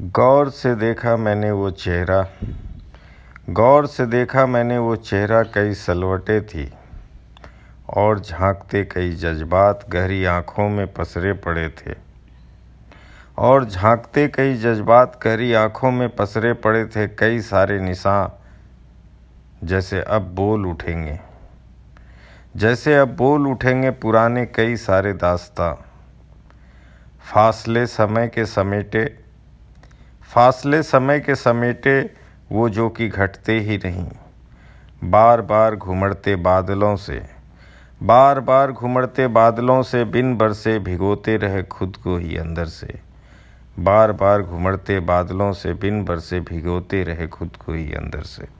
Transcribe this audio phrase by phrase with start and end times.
[0.00, 2.26] गौर से देखा मैंने वो चेहरा।
[3.50, 6.72] गौर से देखा मैंने वो चेहरा कई सलवटें थी
[7.96, 11.94] और झांकते कई जज्बात गहरी आँखों में पसरे पड़े थे।
[13.38, 20.22] और झांकते कई जज्बात गहरी आँखों में पसरे पड़े थे कई सारे निशान जैसे अब
[20.22, 21.20] बोल उठेंगे।
[22.56, 25.72] जैसे अब बोल उठेंगे पुराने कई सारे दास्ता।
[27.20, 29.19] फासले समय के समेटे
[30.34, 32.10] फासले समय के समेटे
[32.52, 34.08] वो जो कि घटते ही नहीं।
[35.04, 37.22] बार बार घुमड़ते बादलों से
[38.02, 43.00] बार बार घुमड़ते बादलों से बिन बरसे भिगोते रहे खुद को ही अंदर से।
[43.78, 48.59] बार बार घुमड़ते बादलों से बिन बरसे भिगोते रहे खुद को ही अंदर से।